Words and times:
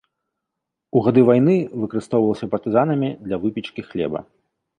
У 0.99 1.03
гады 1.07 1.21
вайны 1.29 1.57
выкарыстоўвалася 1.81 2.49
партызанамі 2.55 3.09
для 3.27 3.37
выпечкі 3.45 3.81
хлеба. 3.93 4.19